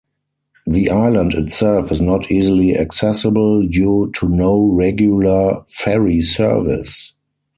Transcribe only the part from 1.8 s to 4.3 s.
is not easily accessible due to